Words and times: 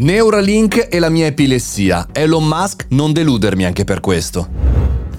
Neuralink 0.00 0.86
e 0.88 0.98
la 0.98 1.10
mia 1.10 1.26
epilessia. 1.26 2.08
Elon 2.10 2.46
Musk 2.46 2.86
non 2.88 3.12
deludermi 3.12 3.66
anche 3.66 3.84
per 3.84 4.00
questo. 4.00 4.69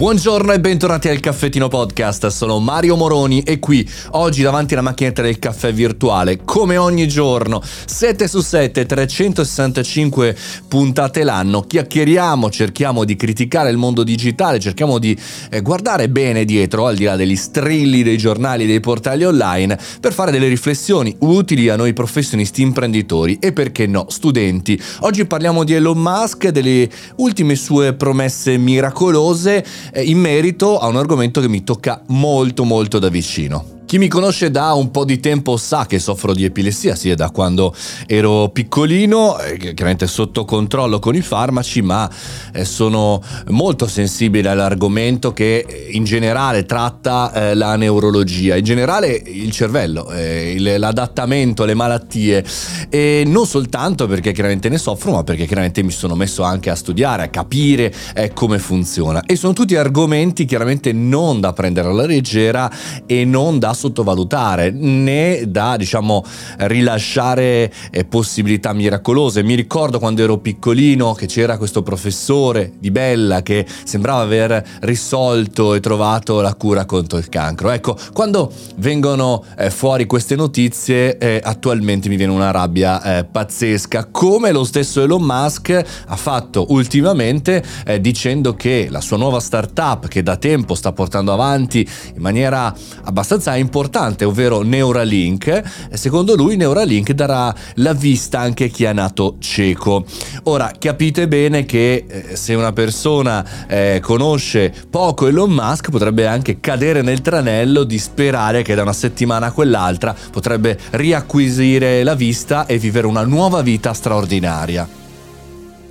Buongiorno 0.02 0.52
e 0.52 0.60
bentornati 0.60 1.10
al 1.10 1.20
Caffettino 1.20 1.68
Podcast, 1.68 2.26
sono 2.30 2.58
Mario 2.58 2.96
Moroni 2.96 3.44
e 3.44 3.60
qui 3.60 3.88
oggi 4.14 4.42
davanti 4.42 4.74
alla 4.74 4.82
macchinetta 4.82 5.22
del 5.22 5.38
caffè 5.38 5.72
virtuale, 5.72 6.40
come 6.44 6.76
ogni 6.76 7.08
giorno, 7.08 7.62
7 7.62 8.28
su 8.28 8.42
7, 8.42 8.88
365 8.88 10.36
puntate 10.68 11.24
l'anno, 11.24 11.62
chiacchieriamo, 11.62 12.50
cerchiamo 12.50 13.04
di 13.04 13.16
criticare 13.16 13.70
il 13.70 13.78
mondo 13.78 14.02
digitale, 14.02 14.60
cerchiamo 14.60 14.98
di 14.98 15.16
eh, 15.52 15.62
guardare 15.62 16.10
bene 16.10 16.46
dietro, 16.46 16.88
al 16.88 16.96
di 16.96 17.04
là 17.04 17.16
degli 17.16 17.36
strilli 17.36 18.02
dei 18.02 18.18
giornali 18.18 18.64
e 18.64 18.68
dei 18.68 18.80
portali 18.80 19.24
online, 19.24 19.78
per 20.00 20.14
fare 20.14 20.32
delle 20.32 20.48
riflessioni 20.48 21.16
utili 21.20 21.70
a 21.70 21.76
noi 21.76 21.94
professionisti 21.94 22.64
imprenditori 22.64 23.38
e 23.40 23.54
perché 23.54 23.86
no, 23.86 24.08
studenti. 24.10 24.82
Oggi 25.02 25.26
parliamo 25.26 25.64
di 25.64 25.76
Elon 25.76 26.00
Musk, 26.00 26.48
delle 26.48 26.90
ultime 27.18 27.54
sue 27.54 27.94
promesse 27.94 28.58
miracolose 28.58 29.64
in 29.96 30.20
merito 30.20 30.80
a 30.80 30.88
un 30.88 30.96
argomento 30.96 31.42
che 31.42 31.50
mi 31.50 31.64
tocca 31.64 32.02
molto 32.08 32.64
molto 32.64 33.00
da 33.00 33.10
vicino. 33.10 33.81
Chi 33.92 33.98
mi 33.98 34.08
conosce 34.08 34.50
da 34.52 34.72
un 34.72 34.90
po' 34.90 35.04
di 35.04 35.20
tempo 35.20 35.58
sa 35.58 35.86
che 35.86 36.00
soffro 36.00 36.34
di 36.34 36.46
epilessia, 36.46 36.96
sia 36.96 37.14
da 37.14 37.30
quando 37.30 37.76
ero 38.08 38.48
piccolino, 38.48 39.38
eh, 39.38 39.58
chiaramente 39.58 40.08
sotto 40.08 40.46
controllo 40.46 41.00
con 41.00 41.14
i 41.14 41.20
farmaci, 41.20 41.82
ma 41.82 42.10
eh, 42.54 42.64
sono 42.64 43.22
molto 43.50 43.88
sensibile 43.88 44.48
all'argomento 44.48 45.34
che 45.34 45.90
in 45.92 46.06
generale 46.06 46.66
tratta 46.66 47.34
eh, 47.34 47.54
la 47.54 47.76
neurologia, 47.76 48.56
in 48.56 48.64
generale 48.64 49.10
il 49.10 49.52
cervello, 49.52 50.08
l'adattamento 50.10 51.64
alle 51.64 51.74
malattie 51.74 52.46
e 52.90 53.24
non 53.28 53.46
soltanto 53.46 54.08
perché 54.08 54.32
chiaramente 54.32 54.70
ne 54.70 54.78
soffro, 54.78 55.12
ma 55.12 55.26
perché 55.26 55.46
chiaramente 55.46 55.84
mi 55.84 55.92
sono 55.92 56.16
messo 56.16 56.44
anche 56.44 56.70
a 56.70 56.76
studiare, 56.76 57.24
a 57.24 57.28
capire 57.28 57.94
come 58.34 58.58
funziona. 58.58 59.22
E 59.26 59.36
sono 59.36 59.52
tutti 59.52 59.76
argomenti 59.76 60.46
chiaramente 60.46 60.94
non 60.94 61.42
da 61.42 61.52
prendere 61.52 61.90
alla 61.90 62.06
leggera 62.06 62.72
e 63.06 63.26
non 63.26 63.60
da 63.60 63.80
sottovalutare 63.82 64.70
né 64.70 65.46
da 65.48 65.76
diciamo 65.76 66.24
rilasciare 66.58 67.72
eh, 67.90 68.06
possibilità 68.06 68.74
miracolose. 68.74 69.42
Mi 69.42 69.56
ricordo 69.56 69.98
quando 69.98 70.22
ero 70.22 70.38
piccolino 70.38 71.14
che 71.14 71.26
c'era 71.26 71.58
questo 71.58 71.82
professore 71.82 72.74
di 72.78 72.92
Bella 72.92 73.42
che 73.42 73.66
sembrava 73.84 74.22
aver 74.22 74.64
risolto 74.82 75.74
e 75.74 75.80
trovato 75.80 76.42
la 76.42 76.54
cura 76.54 76.86
contro 76.86 77.18
il 77.18 77.28
cancro. 77.30 77.72
Ecco, 77.72 77.98
quando 78.14 78.52
vengono 78.78 79.44
eh, 79.58 79.72
fuori 79.72 80.06
queste 80.06 80.36
notizie 80.36 81.18
eh, 81.18 81.42
attualmente 81.44 82.08
mi 82.08 82.18
viene 82.18 82.34
una 82.34 82.52
rabbia 82.52 83.20
eh, 83.20 83.24
pazzesca, 83.26 84.10
come 84.12 84.52
lo 84.52 84.64
stesso 84.64 85.02
Elon 85.02 85.24
Musk 85.24 85.70
ha 86.06 86.16
fatto 86.16 86.68
ultimamente 86.70 87.64
eh, 87.86 88.00
dicendo 88.00 88.54
che 88.54 88.88
la 88.90 89.02
sua 89.02 89.18
nuova 89.18 89.40
startup 89.40 90.08
che 90.08 90.22
da 90.22 90.38
tempo 90.38 90.76
sta 90.76 90.92
portando 90.92 91.34
avanti 91.34 91.88
in 92.16 92.22
maniera 92.22 92.74
abbastanza 93.04 93.56
importante 93.56 93.71
importante, 93.72 94.26
ovvero 94.26 94.64
Neuralink. 94.64 95.64
Secondo 95.94 96.36
lui 96.36 96.58
Neuralink 96.58 97.14
darà 97.14 97.56
la 97.76 97.94
vista 97.94 98.40
anche 98.40 98.66
a 98.66 98.68
chi 98.68 98.84
è 98.84 98.92
nato 98.92 99.38
cieco. 99.40 100.04
Ora, 100.44 100.74
capite 100.78 101.30
bene 101.30 101.64
che 101.64 102.04
eh, 102.06 102.36
se 102.36 102.54
una 102.54 102.74
persona 102.74 103.68
eh, 103.68 104.00
conosce 104.02 104.74
poco 104.90 105.28
Elon 105.28 105.52
Musk 105.52 105.90
potrebbe 105.90 106.28
anche 106.28 106.60
cadere 106.60 107.02
nel 107.02 107.22
tranello 107.22 107.86
di 107.86 107.98
sperare 107.98 108.62
che 108.62 108.76
da 108.76 108.82
una 108.82 108.94
settimana 108.94 109.48
a 109.48 109.52
quell'altra 109.54 110.14
potrebbe 110.32 110.78
riacquisire 110.92 112.04
la 112.04 112.16
vista 112.16 112.66
e 112.66 112.78
vivere 112.78 113.08
una 113.08 113.24
nuova 113.24 113.62
vita 113.62 113.94
straordinaria. 113.94 115.01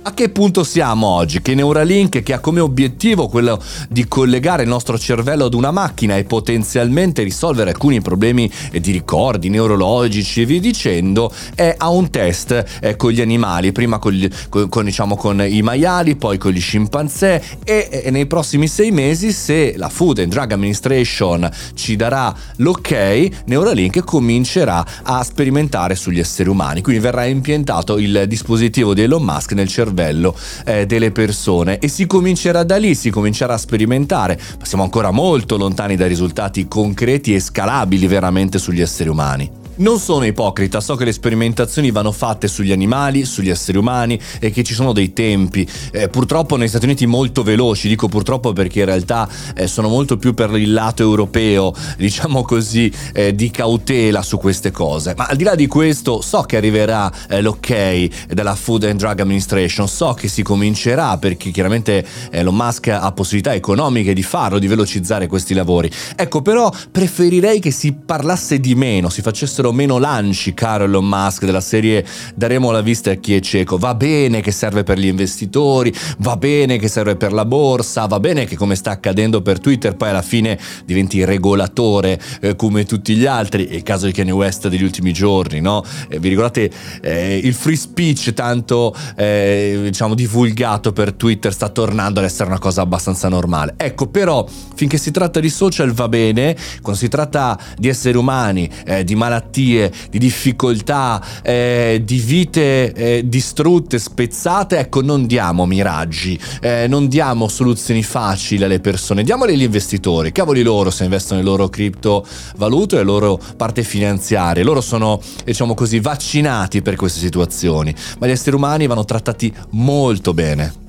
A 0.03 0.15
che 0.15 0.29
punto 0.29 0.63
siamo 0.63 1.05
oggi? 1.05 1.43
Che 1.43 1.53
Neuralink, 1.53 2.23
che 2.23 2.33
ha 2.33 2.39
come 2.39 2.59
obiettivo 2.59 3.27
quello 3.27 3.61
di 3.87 4.07
collegare 4.07 4.63
il 4.63 4.67
nostro 4.67 4.97
cervello 4.97 5.45
ad 5.45 5.53
una 5.53 5.69
macchina 5.69 6.17
e 6.17 6.23
potenzialmente 6.23 7.21
risolvere 7.21 7.69
alcuni 7.69 8.01
problemi 8.01 8.51
di 8.71 8.91
ricordi 8.91 9.49
neurologici 9.49 10.41
e 10.41 10.45
via 10.45 10.59
dicendo, 10.59 11.31
è 11.53 11.75
a 11.77 11.89
un 11.89 12.09
test 12.09 12.79
eh, 12.81 12.95
con 12.95 13.11
gli 13.11 13.21
animali, 13.21 13.71
prima 13.71 13.99
con, 13.99 14.13
gli, 14.13 14.27
con, 14.49 14.69
con, 14.69 14.85
diciamo, 14.85 15.15
con, 15.15 15.39
i 15.47 15.61
maiali, 15.61 16.15
poi 16.15 16.39
con 16.39 16.51
gli 16.51 16.59
scimpanzé 16.59 17.59
e, 17.63 18.01
e, 18.03 18.09
nei 18.09 18.25
prossimi 18.25 18.67
sei 18.67 18.89
mesi, 18.89 19.31
se 19.31 19.75
la 19.77 19.89
Food 19.89 20.17
and 20.17 20.31
Drug 20.31 20.51
Administration 20.51 21.47
ci 21.75 21.95
darà 21.95 22.35
l'ok, 22.55 23.29
Neuralink 23.45 24.03
comincerà 24.03 24.83
a 25.03 25.23
sperimentare 25.23 25.93
sugli 25.93 26.19
esseri 26.19 26.49
umani. 26.49 26.81
Quindi 26.81 27.03
verrà 27.03 27.25
impiantato 27.25 27.99
il 27.99 28.23
dispositivo 28.27 28.95
di 28.95 29.03
Elon 29.03 29.21
Musk 29.21 29.51
nel 29.51 29.67
cervello 29.67 29.89
cervello 29.91 30.35
eh, 30.65 30.85
delle 30.85 31.11
persone 31.11 31.77
e 31.77 31.87
si 31.87 32.07
comincerà 32.07 32.63
da 32.63 32.77
lì, 32.77 32.95
si 32.95 33.09
comincerà 33.09 33.53
a 33.53 33.57
sperimentare, 33.57 34.39
ma 34.57 34.65
siamo 34.65 34.83
ancora 34.83 35.11
molto 35.11 35.57
lontani 35.57 35.95
dai 35.95 36.07
risultati 36.07 36.67
concreti 36.67 37.35
e 37.35 37.39
scalabili 37.39 38.07
veramente 38.07 38.57
sugli 38.57 38.81
esseri 38.81 39.09
umani. 39.09 39.60
Non 39.81 39.97
sono 39.97 40.25
ipocrita, 40.25 40.79
so 40.79 40.95
che 40.95 41.05
le 41.05 41.11
sperimentazioni 41.11 41.89
vanno 41.89 42.11
fatte 42.11 42.47
sugli 42.47 42.71
animali, 42.71 43.25
sugli 43.25 43.49
esseri 43.49 43.79
umani 43.79 44.19
e 44.39 44.51
che 44.51 44.63
ci 44.63 44.75
sono 44.75 44.93
dei 44.93 45.11
tempi, 45.11 45.67
eh, 45.91 46.07
purtroppo 46.07 46.55
negli 46.55 46.67
Stati 46.67 46.85
Uniti 46.85 47.07
molto 47.07 47.41
veloci, 47.41 47.87
dico 47.87 48.07
purtroppo 48.07 48.53
perché 48.53 48.81
in 48.81 48.85
realtà 48.85 49.27
eh, 49.55 49.65
sono 49.65 49.87
molto 49.87 50.17
più 50.17 50.35
per 50.35 50.55
il 50.55 50.71
lato 50.71 51.01
europeo, 51.01 51.73
diciamo 51.97 52.43
così, 52.43 52.93
eh, 53.11 53.33
di 53.33 53.49
cautela 53.49 54.21
su 54.21 54.37
queste 54.37 54.69
cose. 54.69 55.15
Ma 55.17 55.25
al 55.25 55.35
di 55.35 55.43
là 55.43 55.55
di 55.55 55.65
questo 55.65 56.21
so 56.21 56.43
che 56.43 56.57
arriverà 56.57 57.11
eh, 57.27 57.41
l'ok 57.41 58.27
della 58.27 58.53
Food 58.53 58.83
and 58.83 58.99
Drug 58.99 59.19
Administration, 59.19 59.87
so 59.87 60.13
che 60.13 60.27
si 60.27 60.43
comincerà 60.43 61.17
perché 61.17 61.49
chiaramente 61.49 62.05
Elon 62.29 62.55
Musk 62.55 62.89
ha 62.89 63.11
possibilità 63.13 63.55
economiche 63.55 64.13
di 64.13 64.21
farlo, 64.21 64.59
di 64.59 64.67
velocizzare 64.67 65.25
questi 65.25 65.55
lavori. 65.55 65.89
Ecco 66.15 66.43
però 66.43 66.71
preferirei 66.91 67.59
che 67.59 67.71
si 67.71 67.93
parlasse 67.93 68.59
di 68.59 68.75
meno, 68.75 69.09
si 69.09 69.23
facessero 69.23 69.69
meno 69.71 69.97
lanci, 69.97 70.53
caro 70.53 70.85
Elon 70.85 71.05
Musk, 71.05 71.45
della 71.45 71.61
serie 71.61 72.05
daremo 72.35 72.71
la 72.71 72.81
vista 72.81 73.11
a 73.11 73.15
chi 73.15 73.35
è 73.35 73.39
cieco. 73.39 73.77
Va 73.77 73.95
bene 73.95 74.41
che 74.41 74.51
serve 74.51 74.83
per 74.83 74.97
gli 74.97 75.07
investitori, 75.07 75.93
va 76.19 76.37
bene 76.37 76.77
che 76.77 76.87
serve 76.87 77.15
per 77.15 77.33
la 77.33 77.45
borsa, 77.45 78.05
va 78.05 78.19
bene 78.19 78.45
che 78.45 78.55
come 78.55 78.75
sta 78.75 78.91
accadendo 78.91 79.41
per 79.41 79.59
Twitter 79.59 79.95
poi 79.95 80.09
alla 80.09 80.21
fine 80.21 80.57
diventi 80.85 81.23
regolatore 81.23 82.19
eh, 82.41 82.55
come 82.55 82.85
tutti 82.85 83.15
gli 83.15 83.25
altri, 83.25 83.67
è 83.67 83.75
il 83.75 83.83
caso 83.83 84.05
di 84.05 84.11
Kanye 84.11 84.31
West 84.31 84.67
degli 84.67 84.83
ultimi 84.83 85.13
giorni, 85.13 85.61
no? 85.61 85.83
Eh, 86.09 86.19
vi 86.19 86.29
ricordate 86.29 86.69
eh, 87.01 87.37
il 87.37 87.53
free 87.53 87.75
speech 87.75 88.33
tanto 88.33 88.95
eh, 89.15 89.79
diciamo 89.83 90.15
divulgato 90.15 90.91
per 90.93 91.13
Twitter 91.13 91.53
sta 91.53 91.69
tornando 91.69 92.19
ad 92.19 92.25
essere 92.25 92.49
una 92.49 92.59
cosa 92.59 92.81
abbastanza 92.81 93.29
normale. 93.29 93.73
Ecco, 93.77 94.07
però 94.07 94.45
finché 94.75 94.97
si 94.97 95.11
tratta 95.11 95.39
di 95.39 95.49
social 95.49 95.91
va 95.91 96.07
bene, 96.07 96.55
quando 96.81 96.99
si 96.99 97.07
tratta 97.07 97.57
di 97.77 97.87
esseri 97.87 98.17
umani, 98.17 98.69
eh, 98.85 99.03
di 99.03 99.15
malattie 99.15 99.60
malattie, 99.61 99.91
di 100.09 100.19
difficoltà, 100.19 101.23
eh, 101.43 102.01
di 102.03 102.17
vite 102.17 102.93
eh, 102.93 103.21
distrutte, 103.25 103.99
spezzate, 103.99 104.77
ecco 104.77 105.01
non 105.01 105.25
diamo 105.25 105.65
miraggi, 105.65 106.39
eh, 106.61 106.87
non 106.87 107.07
diamo 107.07 107.47
soluzioni 107.47 108.03
facili 108.03 108.63
alle 108.63 108.79
persone, 108.79 109.23
diamole 109.23 109.53
agli 109.53 109.63
investitori, 109.63 110.31
cavoli 110.31 110.63
loro 110.63 110.89
se 110.89 111.03
investono 111.03 111.39
le 111.39 111.45
loro 111.45 111.69
criptovalute 111.69 112.97
le 112.97 113.03
loro 113.03 113.39
parte 113.55 113.83
finanziarie, 113.83 114.63
loro 114.63 114.81
sono 114.81 115.21
diciamo 115.43 115.73
così 115.73 115.99
vaccinati 115.99 116.81
per 116.81 116.95
queste 116.95 117.19
situazioni, 117.19 117.93
ma 118.19 118.27
gli 118.27 118.31
esseri 118.31 118.55
umani 118.55 118.87
vanno 118.87 119.05
trattati 119.05 119.53
molto 119.71 120.33
bene. 120.33 120.80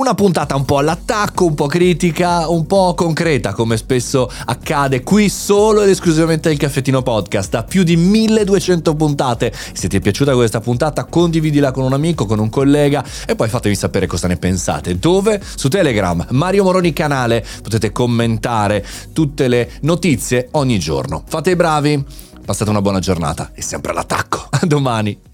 Una 0.00 0.14
puntata 0.14 0.56
un 0.56 0.64
po' 0.64 0.78
all'attacco, 0.78 1.44
un 1.44 1.54
po' 1.54 1.66
critica, 1.66 2.48
un 2.48 2.64
po' 2.64 2.94
concreta, 2.94 3.52
come 3.52 3.76
spesso 3.76 4.32
accade 4.46 5.02
qui 5.02 5.28
solo 5.28 5.82
ed 5.82 5.90
esclusivamente 5.90 6.48
al 6.48 6.56
Caffettino 6.56 7.02
Podcast. 7.02 7.54
Ha 7.54 7.64
più 7.64 7.82
di 7.82 7.96
1200 7.98 8.94
puntate. 8.94 9.52
Se 9.74 9.88
ti 9.88 9.98
è 9.98 10.00
piaciuta 10.00 10.32
questa 10.32 10.60
puntata, 10.60 11.04
condividila 11.04 11.70
con 11.70 11.84
un 11.84 11.92
amico, 11.92 12.24
con 12.24 12.38
un 12.38 12.48
collega 12.48 13.04
e 13.26 13.36
poi 13.36 13.50
fatemi 13.50 13.74
sapere 13.74 14.06
cosa 14.06 14.26
ne 14.26 14.38
pensate. 14.38 14.98
Dove? 14.98 15.38
Su 15.54 15.68
Telegram, 15.68 16.28
Mario 16.30 16.64
Moroni 16.64 16.94
canale. 16.94 17.44
Potete 17.62 17.92
commentare 17.92 18.82
tutte 19.12 19.48
le 19.48 19.70
notizie 19.82 20.48
ogni 20.52 20.78
giorno. 20.78 21.24
Fate 21.26 21.50
i 21.50 21.56
bravi, 21.56 22.02
passate 22.42 22.70
una 22.70 22.80
buona 22.80 23.00
giornata 23.00 23.50
e 23.52 23.60
sempre 23.60 23.90
all'attacco. 23.90 24.46
A 24.48 24.64
domani. 24.64 25.29